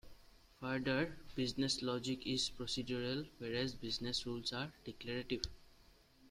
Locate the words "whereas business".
3.37-4.25